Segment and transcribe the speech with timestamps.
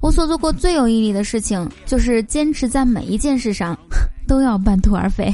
[0.00, 3.78] 我所做过最有毅力的事情，就是坚持在每一件事上
[4.26, 5.32] 都要半途而废。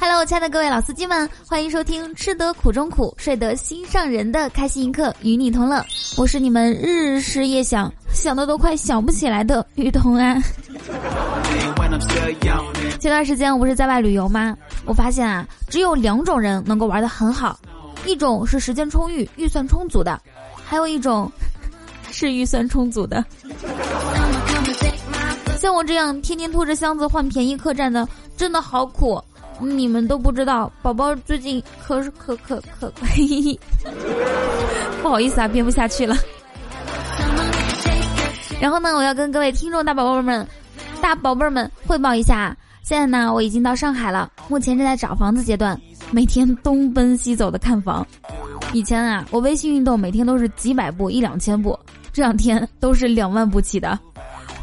[0.00, 5.84] Hello，亲爱的各位老司机们，欢迎收听吃得苦中苦，睡得心上人的开心一刻，与你同乐。
[6.16, 10.40] 我是你们日思夜想，想的都快想不起来的于同安。
[12.98, 14.56] 前段时间我不是在外旅游吗？
[14.84, 17.58] 我发现啊，只有两种人能够玩得很好，
[18.04, 20.20] 一种是时间充裕、预算充足的。
[20.64, 21.30] 还有一种，
[22.12, 23.24] 是预算充足的。
[25.58, 29.22] 像我这样天天拖着箱子换便宜客栈的，真的好苦。
[29.58, 32.90] 你们都不知道，宝宝最近可是可可可，
[35.02, 36.16] 不好意思啊，编不下去了。
[38.58, 40.46] 然后呢，我要跟各位听众大宝贝们、
[41.00, 45.78] 大宝贝儿们汇报一下，现在呢，我已经到上海了，目前正在找房子阶段，
[46.10, 48.06] 每天东奔西走的看房。
[48.72, 51.78] 以前啊，我微信运动每天都是几百步一两千步，
[52.12, 53.98] 这两天都是两万步起的，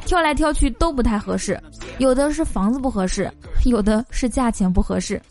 [0.06, 1.60] 挑来挑去都不太合适，
[1.98, 3.30] 有的是房子不合适，
[3.66, 5.22] 有的是价钱不合适。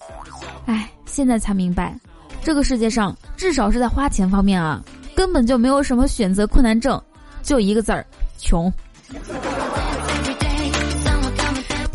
[0.67, 1.99] 哎，现在才明白，
[2.43, 4.83] 这个世界上至少是在花钱方面啊，
[5.15, 7.01] 根本就没有什么选择困难症，
[7.43, 8.05] 就一个字儿，
[8.39, 8.71] 穷。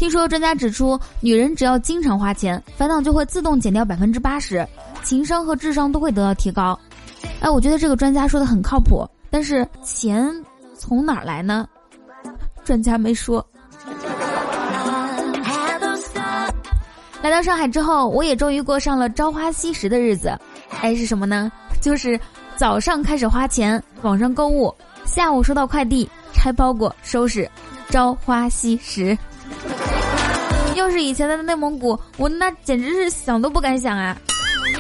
[0.02, 4.68] 听说专家指出，女人只要经常花钱，烦恼就会自动减掉百分之八十。
[5.04, 6.78] 情商和智商都会得到提高，
[7.40, 9.08] 哎，我觉得这个专家说的很靠谱。
[9.30, 10.28] 但是钱
[10.76, 11.68] 从哪儿来呢？
[12.64, 13.46] 专家没说。
[17.22, 20.36] 来到上海之后，我也终于过上了朝花夕拾的日子。
[20.82, 21.52] 哎，是什么呢？
[21.80, 22.20] 就是
[22.56, 24.74] 早上开始花钱，网上购物，
[25.06, 27.48] 下午收到快递，拆包裹，收拾，
[27.92, 29.16] 朝花夕拾。
[30.76, 34.18] 要是以前在内蒙古，我那简直是想都不敢想啊。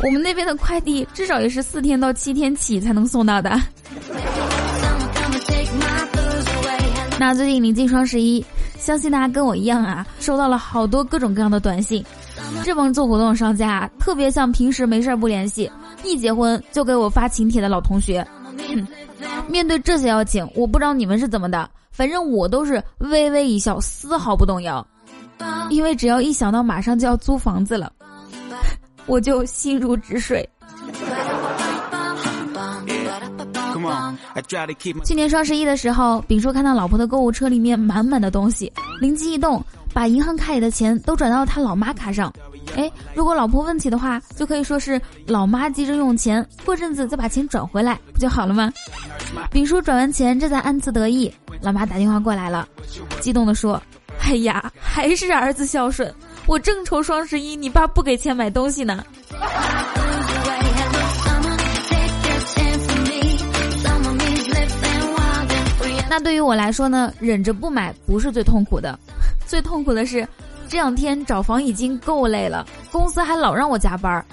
[0.03, 3.59] 我们那边的快递至少也是四天到七天起才能送到的。
[7.19, 8.43] 那最近临近双十一，
[8.79, 12.03] 相信大家跟我一样啊，收到了好多各种各样的短信。
[12.63, 15.71] 这帮做活动的商家啊特别像平时没事不联系，
[16.03, 18.25] 一结婚就给我发请帖的老同学。
[19.47, 24.85] 面对这些邀请，我不知道你们是怎么的，反正我都是微微一笑，丝毫不动摇，
[25.69, 27.91] 因为只要一想到马上就要租房子了。
[29.05, 30.47] 我就心如止水。
[35.03, 39.63] 去年双十一的时候，丙叔看到老婆的购物车里面满满的东西，灵机一动，
[39.93, 42.31] 把银行卡里的钱都转到他老妈卡上。
[42.75, 48.71] 哎，如果老婆问起的话，就可以说是老妈急着用钱，过阵子再把钱转回来，不就好了吗？
[49.51, 51.33] 丙叔转完钱，这才暗自得意。
[51.61, 52.67] 老妈打电话过来了，
[53.19, 53.81] 激动地说
[54.23, 56.13] ：“哎呀，还是儿子孝顺。”
[56.47, 59.03] 我正愁双十一你爸不给钱买东西呢。
[66.09, 68.99] 那对于我来说呢，忍着不买不是最痛苦的，
[69.51, 70.25] 最痛苦的是
[70.69, 74.25] 这两天找房已经够累了，公司还老让我加班儿，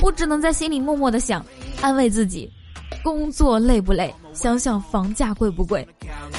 [0.00, 1.44] 我只能在心里默默的想，
[1.82, 2.48] 安慰自己。
[3.02, 4.14] 工作累不累？
[4.32, 5.84] 想想房价贵不贵；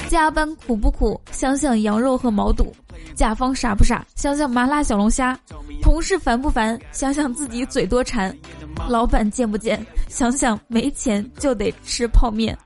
[0.08, 1.20] 加班苦不苦？
[1.30, 2.72] 想想羊肉和毛肚；
[3.14, 4.02] 甲方傻不傻？
[4.14, 5.36] 想想麻辣小龙虾；
[5.82, 6.80] 同事烦不烦？
[6.90, 8.32] 想想自己嘴多馋；
[8.88, 9.84] 老板贱不贱？
[10.08, 12.56] 想想没钱就得吃泡面。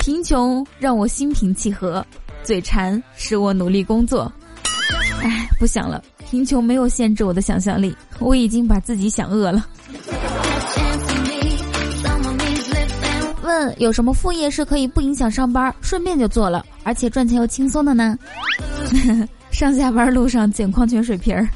[0.00, 2.04] 贫穷让我心平气和，
[2.46, 4.32] 嘴馋使我努力工作。
[5.20, 9.66] 哎，不想了，贫穷没有限制我的想象力，我已经把自己想饿了。
[13.42, 18.16] 问有什么副业是可以不影响上班，顺便就做了，而且赚钱又轻松的呢？
[19.50, 21.48] 上下班路上捡矿泉水瓶儿。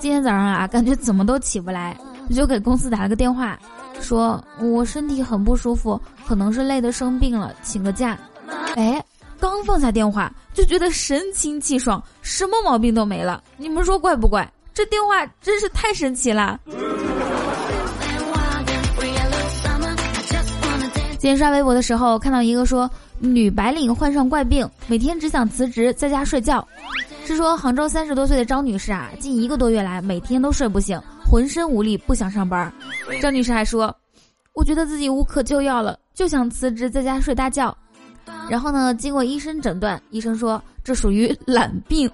[0.00, 1.96] 今天早上啊，感觉怎么都起不来，
[2.28, 3.56] 我就给公司打了个电话，
[4.02, 8.18] 说我身体很不舒服，可能是累的生病了，请个假。
[8.74, 9.02] 哎，
[9.38, 13.42] 刚放下电话就觉得神清气爽，什么毛病都没了。
[13.56, 14.50] 你们说怪不怪？
[14.74, 16.58] 这电话真是太神奇了。
[21.18, 22.90] 今天刷微博的时候，看到一个说
[23.20, 26.66] 女白领患上怪病，每天只想辞职在家睡觉。
[27.24, 31.00] 是说杭州三十多岁的张女士啊，近一个多月来每天都睡不醒，
[31.32, 32.70] 浑身无力，不想上班。
[33.22, 33.96] 张女士还说，
[34.52, 37.74] 我觉得自己无可救药了，就想辞职在家睡大觉。
[38.50, 42.06] 然后呢，经过医生诊断，医生说这属于懒病。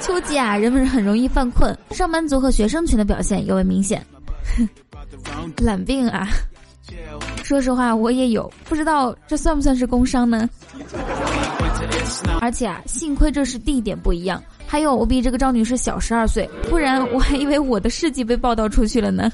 [0.00, 4.02] 秋季啊，人们很容易犯困，上班族和学生群的表现尤为明显。
[5.62, 6.26] 懒病啊。
[7.44, 10.48] 说实话，我也有，不知道这算不算是工伤呢？
[12.40, 19.30] 而且啊，幸亏这是地点不一样，还有我比这个赵女士小十二岁，不然我还以为我的事迹被报道出去了呢。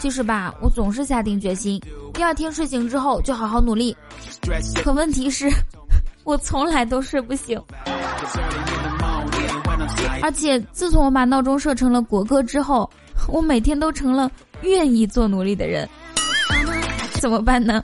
[0.00, 1.80] 其实吧，我总是下定决心，
[2.14, 3.96] 第二天睡醒之后就好好努力。
[4.82, 5.50] 可问题是，
[6.24, 7.60] 我从来都睡不醒。
[10.22, 12.88] 而且自从我把闹钟设成了国歌之后，
[13.28, 14.30] 我每天都成了
[14.62, 15.88] 愿意做努力的人。
[17.20, 17.82] 怎么办呢？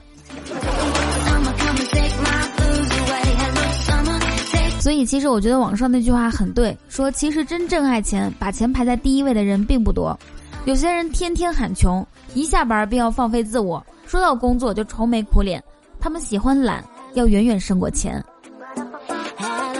[4.79, 10.17] 所以，其实我觉得网上那句话很对，说其实真正爱钱、把钱排在第一位的人并不多。
[10.65, 15.63] 有些人天天喊穷，一下班便要放飞自我，说到工作就愁眉苦脸。
[15.99, 16.83] 他们喜欢懒，
[17.15, 18.23] 要远远胜过钱。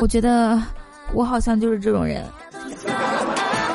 [0.02, 0.60] 我觉得
[1.14, 2.24] 我好像就是这种人。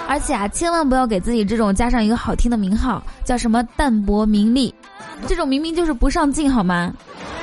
[0.09, 4.75] 而且啊，千万不要给自己这种加上一个好听的名号，叫什么淡泊名利，
[5.27, 6.93] 这种明明就是不上进，好吗？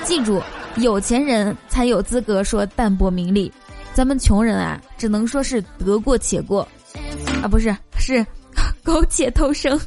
[0.04, 0.42] 记住，
[0.76, 3.52] 有钱人才有资格说淡泊名利，
[3.94, 6.68] 咱们穷人啊，只能说是得过且过，
[7.42, 8.26] 啊，不是是。
[8.84, 9.78] 苟且偷生，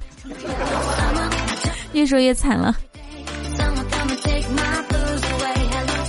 [1.92, 2.76] 越说越惨了。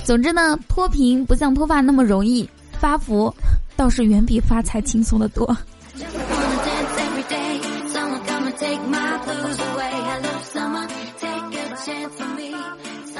[0.04, 2.48] 总之呢，脱贫不像脱发那么容易，
[2.78, 3.34] 发福
[3.76, 5.56] 倒是远比发财轻松的多。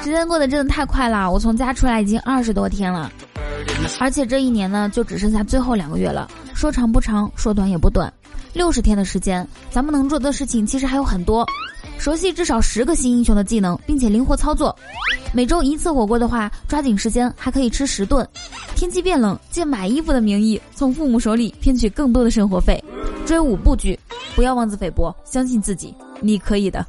[0.02, 3.10] 时间过得真的太快了，我从家出来已经二十多天了，
[4.00, 6.28] 而且这一年呢，就只剩下最后两个月了。
[6.54, 8.12] 说长不长，说短也不短。
[8.52, 11.46] 六十天的时间，咱们能做的事情其实还有很多。
[11.98, 14.76] 熟悉至少十个新英雄的技能，并且灵活操作。
[15.32, 18.26] 每周一次火锅的话，抓紧时间还可以吃十顿。
[18.74, 22.82] 天气变冷，借买衣服的名义从父母手里骗取更多的生活费。
[23.24, 23.98] 追五部剧，
[24.34, 26.84] 不要妄自菲薄，相信自己，你可以的。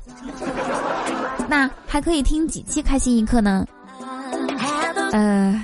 [1.48, 3.66] 那还可以听几期开心一刻呢？
[5.12, 5.62] 呃，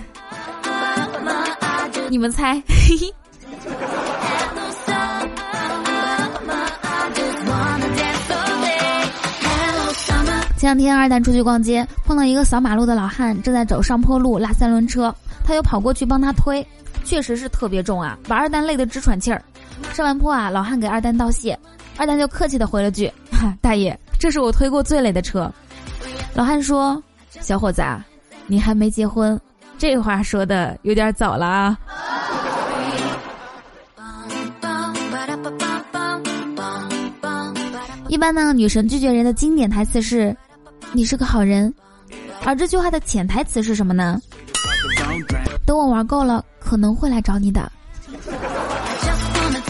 [2.09, 2.61] 你们猜？
[10.57, 15.13] 前两天二蛋出去逛街，碰到一个扫马路的老汉，正在走上坡路拉三轮车，
[15.45, 16.65] 他又跑过去帮他推，
[17.05, 19.41] 确实是特别重啊，把二蛋累得直喘气儿。
[19.93, 21.57] 上完坡啊，老汉给二蛋道谢，
[21.95, 23.09] 二蛋就客气的回了句
[23.61, 25.49] ：“大爷，这是我推过最累的车。”
[26.33, 27.01] 老汉说
[27.41, 28.05] ：“小伙子，啊，
[28.47, 29.39] 你还没结婚，
[29.77, 31.77] 这话说的有点早了啊。”
[38.07, 40.35] 一般呢，女神拒绝人的经典台词是。
[40.91, 41.71] 你是个好人，
[42.43, 44.19] 而这句话的潜台词是什么呢？
[45.63, 47.71] 等我玩够了，可能会来找你的。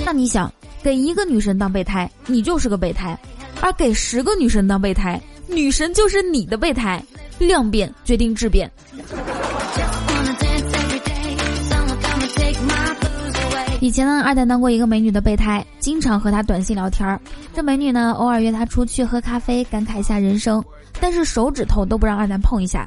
[0.05, 0.49] 那你想，
[0.81, 3.17] 给一个女神当备胎，你就是个备胎；
[3.59, 7.03] 而给十个女神当备胎，女神就是你的备胎。
[7.39, 8.69] 量变决定质变。
[13.79, 17.17] 以前呢，二蛋当过一个美女的备胎，经常和她短信聊天儿。
[17.53, 20.61] 这美女呢，偶尔约他出去喝咖啡，感慨一下人生。
[20.99, 22.85] 但是手指头都不让二蛋碰一下。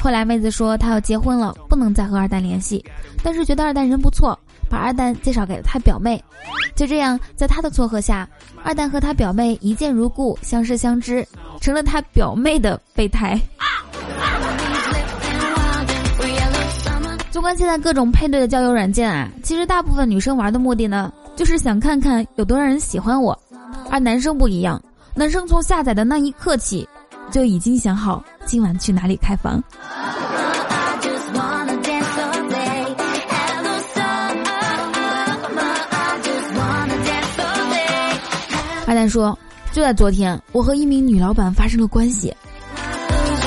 [0.00, 2.82] 后来妹子说她要结婚了，不能再和二蛋联系，
[3.22, 4.38] 但是觉得二蛋人不错，
[4.70, 6.22] 把二蛋介绍给了他表妹。
[6.74, 8.26] 就这样，在他的撮合下，
[8.62, 11.26] 二蛋和他表妹一见如故，相识相知，
[11.60, 13.40] 成了他表妹的备胎。
[17.30, 23.38] 纵观现在各种配对的交友软件啊，其实大部分女生玩的目的呢，就是想看看有多少人喜欢我，
[23.90, 24.82] 而男生不一样，
[25.14, 26.88] 男生从下载的那一刻起。
[27.28, 29.60] 就已经想好今晚去哪里开房。
[38.86, 39.36] 二蛋说
[39.76, 42.34] ：“就在昨天，我和一名女老板发生了关系。”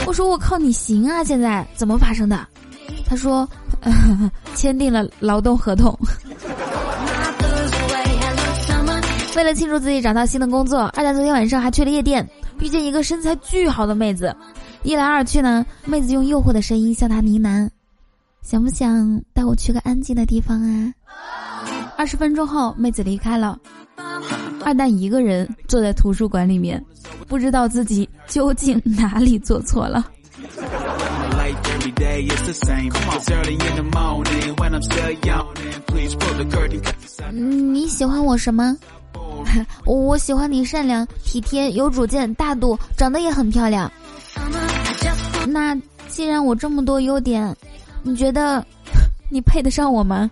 [0.06, 1.24] 我说：“我靠，你行啊！
[1.24, 2.48] 现在怎么发生的？”
[3.04, 3.50] 他说
[4.54, 5.98] ：“签订了劳动合同。”
[9.36, 12.30] 为了庆祝自己找到新的工作，二蛋昨天晚上还去了夜店。
[12.60, 14.36] 遇见一个身材巨好的妹子，
[14.84, 17.68] 一来二去呢，妹子用诱惑的声音向他呢喃
[18.46, 20.94] ：“想不想带我去个安静的地方啊？”
[21.98, 23.58] 二十分钟后，妹子离开了，
[24.64, 26.84] 二蛋一个人坐在图书馆里面，
[27.28, 30.06] 不知道自己究竟哪里做错了。
[37.32, 38.76] 你喜欢我什么？
[39.86, 43.92] 我我喜欢你善良、体贴、有主见、大度，长得也很漂亮。
[45.48, 45.76] 那
[46.08, 47.56] 既然我这么多优点，
[48.04, 48.64] 你觉得
[49.32, 50.30] 你配得上我吗？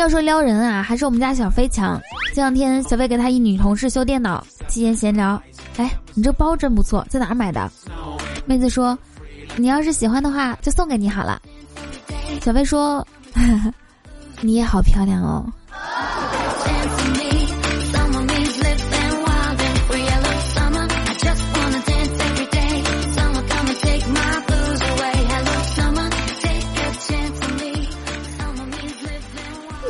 [0.00, 2.00] 要说撩人啊，还是我们家小飞强。
[2.34, 5.40] 这两天小飞给他一女同事修电脑，期间闲聊，
[5.76, 7.70] 哎，你这包真不错，在哪买的？
[8.46, 8.98] 妹子说，
[9.56, 11.40] 你要是喜欢的话，就送给你好了。
[12.40, 13.06] 小飞说
[14.40, 15.44] ：“你也好漂亮哦。”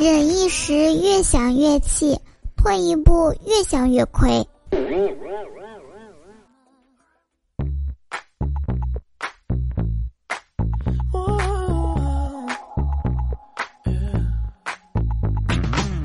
[0.01, 2.15] 忍一时，越想越气；
[2.57, 4.43] 退一步，越想越亏。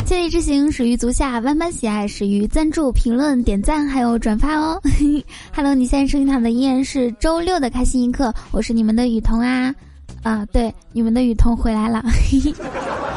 [0.04, 4.78] 千里之行，始于足下；万般喜爱，始于赞助、评论、点赞，还有转发哦。
[5.56, 9.74] Hello，你现在收听到的依然是周六的开心一刻，我是你们的雨桐啊
[10.22, 12.04] 啊，对，你们的雨桐回来了。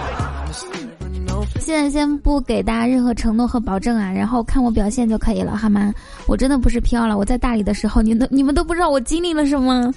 [1.69, 5.93] 现在先不给大家任何承诺和保证啊，然后看我表现就可以了，好吗？
[6.25, 9.93] 我真的不是飘了，我在大理的时候，你都你们都不知道我经历了什么。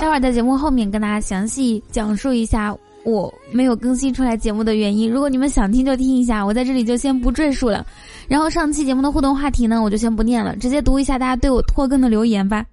[0.00, 2.72] 待会儿在节目后面跟大家详细讲述一下。
[3.02, 7.84] 我没有更新出来节目的原因，如果你们想听就听一下，我在这里就先不赘述了。
[8.28, 12.64] 然后上期节目的互动话题呢，我就先不念了，直接读一下大家对我拖更的留言吧。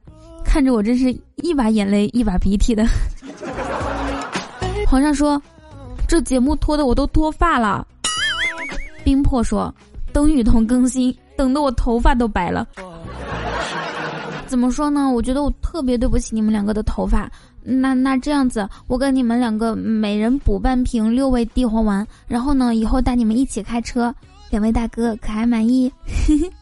[0.45, 2.85] 看着我真是一把眼泪一把鼻涕的。
[4.85, 5.41] 皇上说，
[6.07, 7.85] 这节目拖的我都脱发了。
[9.03, 9.73] 冰魄说，
[10.11, 12.67] 等雨桐更新，等的我头发都白了。
[14.47, 15.09] 怎么说呢？
[15.09, 17.29] 我觉得我特别对不起你们两个的头发。
[17.61, 24.13] 那那这样子，我给你们两个每人补半瓶六味地黄丸，然后呢，以后带你们一起开车。
[24.49, 25.91] 两位大哥可还满意？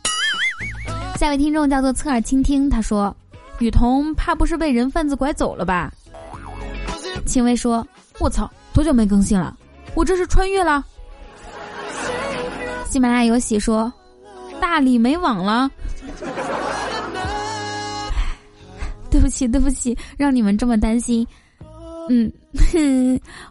[1.19, 3.15] 下位听众叫做侧耳倾听，他说
[3.59, 5.93] ：“雨桐怕不是被人贩子拐走了吧？”
[7.25, 7.87] 秦薇说
[8.19, 9.57] ：“我操，多久没更新了？
[9.95, 10.85] 我这是穿越了。”
[12.91, 13.91] 喜马拉雅有喜说
[14.61, 15.71] ：“大理没网了。”
[19.09, 21.25] 对不起，对不起，让你们这么担心。
[22.09, 22.29] 嗯，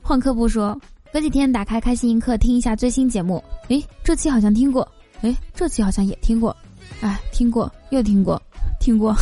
[0.02, 0.78] 换科不说，
[1.10, 3.42] 隔几天打开开心一刻听一下最新节目。
[3.68, 4.86] 诶，这期好像听过，
[5.22, 6.54] 诶，这期好像也听过，
[7.00, 8.40] 哎，听过又听过，
[8.78, 9.14] 听过。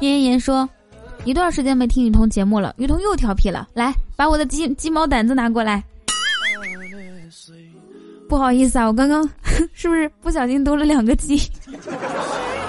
[0.00, 0.68] 妍 妍妍说，
[1.28, 5.84] 一段时间没听雨桐节目了，雨桐又调皮了，来把我的鸡鸡毛掸子拿过来。
[8.26, 9.28] 不好意思啊，我刚刚
[9.74, 11.38] 是不是不小心多了两个鸡？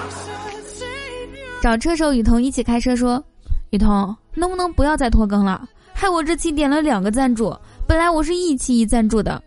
[1.62, 3.24] 找车手雨桐一起开车说
[3.72, 5.66] ：“雨桐，能不能不要再拖更了？
[5.94, 9.42] 害我这期点了两个赞助，本来我是一期一赞助的。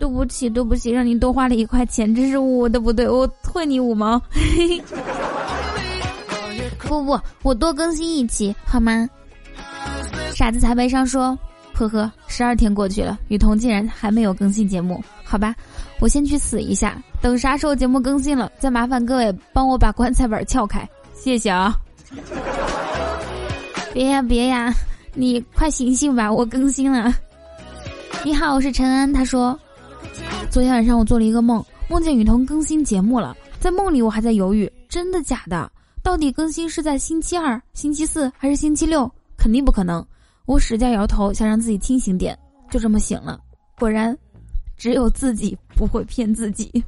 [0.00, 4.20] 对不起，对不起，让您多花了一块钱，这是我的不对，我退你五毛。
[6.88, 9.08] 不不，我多更新一期好吗？”
[10.34, 11.38] 傻子才悲伤说
[11.74, 15.54] ：“呵呵，十二天过去了，雨桐竟然还没有更新节目，好吧，
[16.00, 21.76] 我先去死一下，等啥时候节目更新了，再麻烦各位帮我把棺材本撬开。”谢谢啊！
[23.92, 24.72] 别呀别呀，
[25.14, 27.12] 你快醒醒吧，我更新了。
[28.24, 29.12] 你好，我是陈安。
[29.12, 29.58] 他说，
[30.50, 33.36] 昨天晚上我做了一个梦，梦见雨桐更新节目了。
[33.58, 35.68] 在梦里我还在犹豫，真的假的？
[36.08, 39.06] 到底更新是在星期二、星期四还是星期六？
[39.36, 40.02] 肯定不可能。
[40.46, 42.34] 我使劲摇头，想让自己清醒点，
[42.70, 43.38] 就这么醒了。
[43.78, 44.16] 果然，
[44.78, 46.82] 只有自己不会骗自己。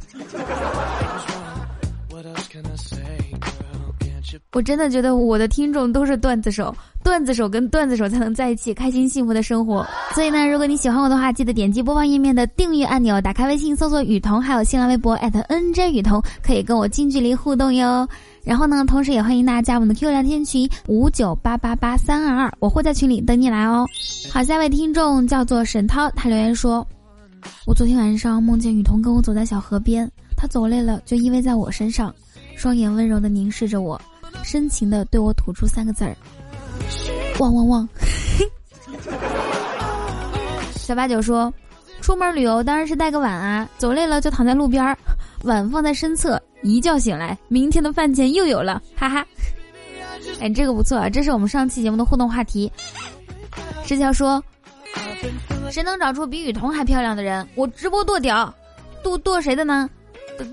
[4.52, 9.86] 我真的觉得我的听众都是段子手，段子手跟段子手才能在一起开心幸福的生活。
[10.12, 18.08] 所以呢，如果你喜欢我的话，记得点击播放页面的订阅按钮，打开微信搜索雨桐，还有新浪微博 @nj 雨桐，可以跟我近距离互动哟。
[18.42, 23.86] 然后呢，同时也欢迎大家加我们的 Q 聊天群五九八八八三二二，我会在群里等你来哦。
[24.32, 26.84] 好，下一位听众叫做沈涛，他留言说
[27.66, 32.12] ：“我昨天晚上梦见雨桐跟我走在小河边，他走累了就依偎在我身上，
[32.56, 34.00] 双眼温柔的凝视着我。”
[34.42, 36.16] 深情的对我吐出三个字儿
[37.38, 37.88] ：“汪汪汪！”
[40.76, 41.52] 小八九说
[42.00, 44.98] ：“出门旅游当然是带个碗啊，走累了就躺在路边儿，
[45.44, 49.24] 碗放在身侧，一觉醒来，明天的饭钱又有了，哈哈。”
[50.40, 52.70] 哎，这个不错啊，这是我们上期节目的互动话题。
[53.84, 54.42] 石桥说
[55.70, 57.46] ：“谁能找出比雨桐还漂亮的人？
[57.54, 58.52] 我直播剁屌，
[59.02, 59.88] 剁剁谁的呢？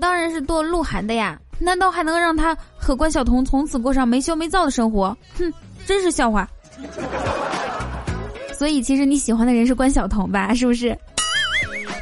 [0.00, 5.16] 当然是剁鹿晗的呀。”难道还能让他和关晓彤从此过上没羞没臊的生活？
[5.36, 5.52] 哼，
[5.86, 6.48] 真是笑话。
[8.54, 10.54] 所以其实你喜欢的人是关晓彤吧？
[10.54, 10.96] 是不是？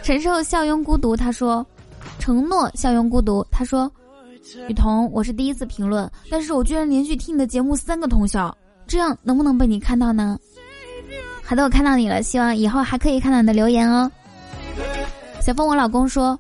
[0.03, 1.67] 承受笑拥孤独，他说，
[2.19, 3.91] 承诺笑拥孤独，他说，
[4.69, 10.39] 雨桐，我是第一次评论，但是我居然连续听你的节目三个通宵，这样能不能被你看到呢？
[11.43, 14.11] 好的，我看到你了，希望以后还可以看到你的留言哦。
[15.41, 16.39] 小峰，我老公说。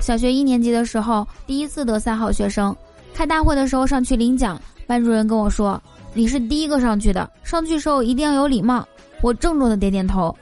[0.00, 2.74] 小学一年级的时候，第一次得三好学生，
[3.12, 5.82] 开大会的时候上去领奖，班主任跟我说
[6.14, 8.86] ：“你是第一个上去的，上去时候一定要有礼貌。”
[9.22, 10.34] 我郑重的点点头。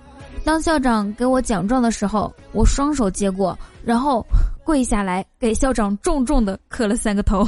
[0.45, 4.27] 当校长给我奖状的时候，我双手接过，然后
[4.65, 7.47] 跪下来给校长重重的磕了三个头。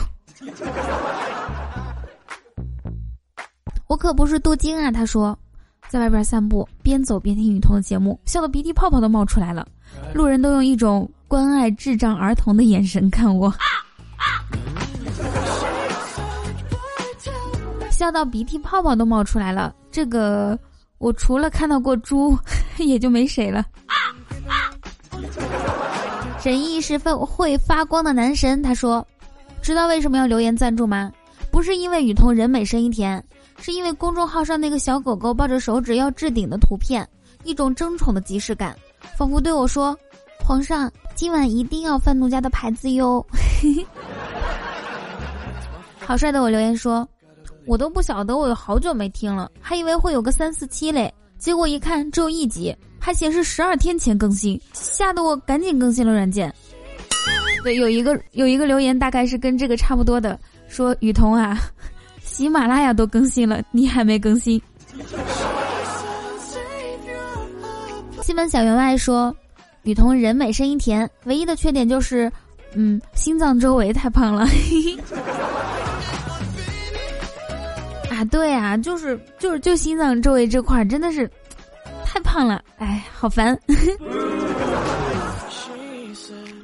[3.89, 4.91] 我可不是镀金啊！
[4.91, 5.37] 他说，
[5.89, 9.67] 在外边散步，边走边听雨桐的节目，笑得鼻涕泡泡都冒出来了。
[10.15, 13.53] 路人都用一种关爱智障儿童的眼神看我，
[17.91, 19.75] 笑到鼻涕泡泡都冒出来了。
[19.91, 20.59] 这个，
[20.99, 22.39] 我除了看到过猪，
[22.79, 23.65] 也就没谁了。
[26.39, 29.05] 神意是会会发光的男神，他说，
[29.61, 31.13] 知道为什么要留言赞助吗？
[31.51, 33.23] 不是因为雨桐人美声音甜。
[33.59, 37.09] 是因为公众号上那个小狗狗抱着手指要置顶的图片，
[37.43, 38.77] 一种争宠的即视感，
[39.17, 39.99] 仿佛对我说
[40.47, 43.27] ：“皇上，今晚一定要翻奴家的牌子哟。
[45.99, 47.07] ”好帅的我留言说
[47.67, 56.55] ：“我都不晓得我有好久没听了，还以为会有个三四期嘞，结果一看只有一集，还显示十二天前更新，吓得我赶紧更新了软件。”
[57.65, 60.39] 对，有一个有一个留言大概是跟这个差不多的，
[60.69, 61.59] 说雨桐啊。
[62.23, 64.63] 喜马拉雅都更新了，你还没更新。
[68.23, 69.35] 西门小员外说
[69.87, 72.29] ：“雨桐人美声音甜，唯一的缺点就是，
[72.75, 74.45] 嗯，心脏周围太胖了。
[78.11, 81.31] ”啊，对啊，就是就是就心脏周围这块儿真的是
[82.05, 83.57] 太胖了，哎，好烦。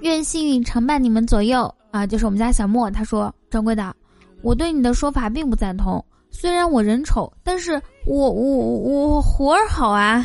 [0.03, 2.05] 愿幸运常伴你们左右啊！
[2.05, 3.95] 就是我们家小莫，他说：“掌柜的。”
[4.43, 6.05] 我对你的说法并不赞同。
[6.33, 10.25] 虽然我人丑，但是我我我活儿好啊。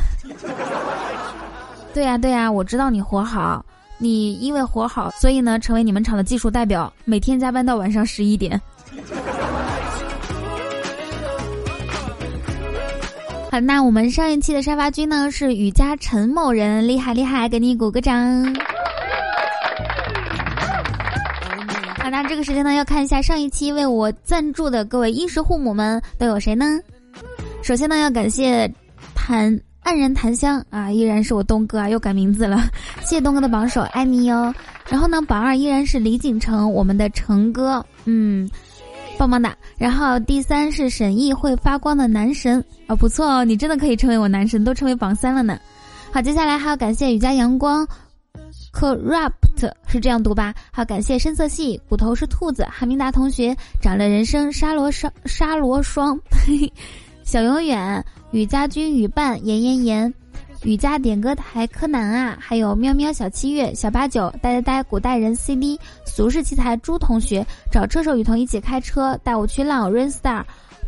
[1.94, 3.64] 对呀对呀，我知道你活好。
[4.00, 8.62] 你因为活好，所以呢，成为你们厂的技术代表，每天加班到晚上十一点。
[13.50, 18.56] 好，那我们上一期的沙发君呢是雨佳陈某人，厉害厉害，给你鼓个掌。
[22.00, 26.80] 好那这个时间呢，要看一下上一期为我赞助的各位衣食父母们都有谁呢？
[27.64, 28.72] 首先呢，要感谢
[29.16, 32.70] 檀黯然檀香啊，依然是我东哥啊，又改名字了，
[33.06, 34.54] 谢谢东哥的榜首，爱你哟。
[34.90, 38.50] 然后呢，榜二依然是李锦成，我们的成哥，嗯，
[39.18, 39.56] 棒棒哒。
[39.78, 45.58] 然后第三是沈毅会发光的男神啊，不错哦，你真的可以成为我男神，都成为榜三了呢。
[46.12, 47.88] 好，接下来还要感谢雨佳阳光。
[48.74, 50.54] Corrupt 是这样读吧？
[50.70, 56.20] 好，感谢深色系，骨头是兔子，韩明达同学，长了人生沙罗沙沙罗双，
[57.24, 60.14] 小永远，雨家军雨伴，严严严，
[60.64, 70.44] 雨家点歌台柯南啊，还有喵喵小七月小八九呆呆呆古代人 CD 俗世奇才朱同学，找车手雨桐一起开车带我去浪 Rainstar，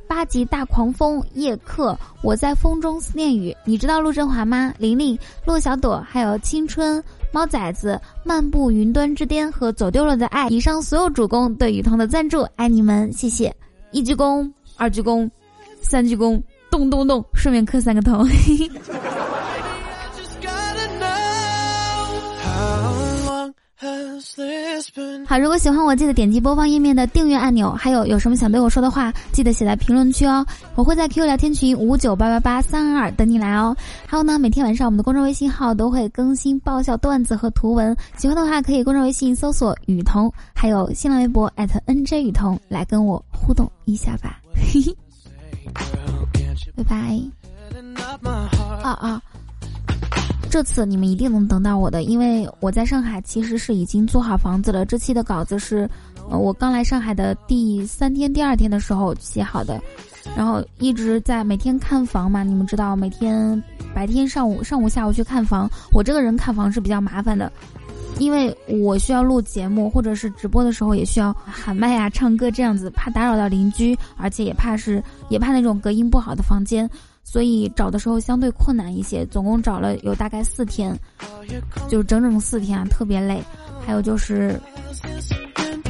[0.05, 4.73] 八级大狂风夜客，我在风中思念雨，你知道陆振华吗？
[4.77, 7.01] 玲玲，陆小朵，还有青春。
[7.31, 13.53] 猫崽子漫步云端之巅和走丢了的爱，以上所有主公对雨桐的赞助，爱你们，谢谢！
[13.91, 15.29] 一鞠躬，二鞠躬，
[15.79, 18.25] 三鞠躬，咚咚咚，顺便磕三个头。
[25.25, 27.71] 好，如果喜欢我，记得点击播放页面的订阅按钮。
[27.71, 30.45] 还有，有什么想对我说的话，记得写在评论区哦。
[30.75, 33.75] 我会在 QQ 聊天群五九八八八三二二等你来哦。
[34.05, 41.51] 还有呢，每天晚上我们的公众微信号都会更新爆笑段子和图文，喜欢的话可以公众微信搜索雨桐，还有新浪微博
[41.85, 44.39] @nj 雨桐来跟我互动一下吧。
[44.55, 44.95] 嘿嘿，
[46.83, 48.29] 拜拜。
[48.83, 49.21] 啊啊。
[50.49, 54.83] 这次你们一定能等到我的，因为我在上海其实是已经租好房子了。
[54.83, 55.87] 这期的稿子是，
[56.27, 59.79] 呃，我刚来上海的第三天、第二天的时候写好的，
[60.35, 62.41] 然后一直在每天看房嘛。
[62.43, 63.63] 你们知道，每天
[63.93, 65.69] 白天上午、上午、下午去看房。
[65.91, 67.51] 我这个人看房是比较麻烦的，
[68.17, 76.89] 因为我需要录节目或者是直播的时候也需要喊麦啊、唱歌这样子，怕打扰到邻居，而且也怕是也怕那种隔音不好的房间。
[77.23, 80.97] 所以找的时候相对困难一些，总共找了有大概四天，
[81.87, 83.39] 就整整四天啊，特别累。
[83.85, 84.59] 还有就是，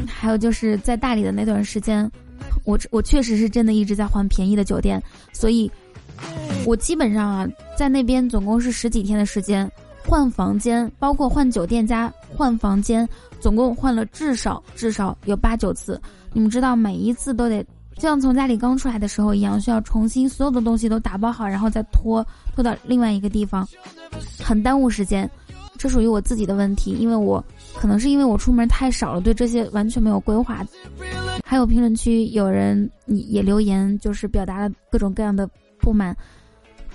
[0.05, 2.09] 还有就是在大理的那段时间，
[2.65, 5.01] 我我确实是真的一直在换便宜的酒店，
[5.31, 5.71] 所以，
[6.65, 9.69] 我基本上啊，在那边总共是十几天的时间，
[10.09, 13.07] 换房间，包括换酒店加换房间，
[13.39, 16.01] 总共换了至少至少有八九次。
[16.33, 17.63] 你们知道，每一次都得。
[17.93, 23.67] 就像从家里刚出来的时候一样，需要重新所有的东西都打包好，然后再拖拖到另外一个地方，
[24.43, 25.29] 很耽误时间。
[25.77, 27.43] 这属于我自己的问题，因为我
[27.75, 30.65] 可能是因为我出门太少了，对这些完全没有规划。
[31.45, 35.47] 还有评论区有人也留言，就是表达了各种各样的
[35.79, 36.15] 不满，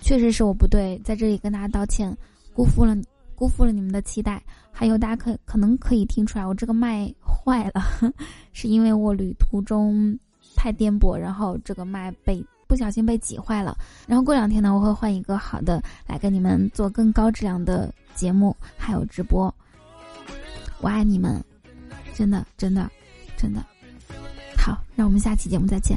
[0.01, 2.17] 确实是我不对，在这里跟大家道歉，
[2.55, 2.97] 辜负了
[3.35, 4.43] 辜负了你们的期待。
[4.71, 7.83] 还有大家可可能可以听出来，我这个麦坏了，
[8.53, 10.19] 是因为我旅途中
[10.57, 13.77] 太颠簸，然后这个麦被不小心被挤坏了。
[14.07, 19.55] 然后过两天呢，我会换一个好的来跟你们做更高质量的节目，还有直播。
[20.81, 21.43] 我爱你们，
[22.15, 22.91] 真的，真的，
[23.37, 23.65] 真的。
[24.57, 25.97] 好，让我们下期节目再见。